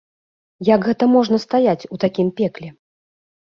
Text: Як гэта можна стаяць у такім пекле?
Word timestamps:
Як 0.69 0.87
гэта 0.87 1.09
можна 1.17 1.37
стаяць 1.45 1.87
у 1.93 2.01
такім 2.07 2.35
пекле? 2.43 2.69